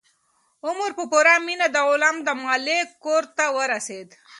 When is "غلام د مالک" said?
1.89-2.87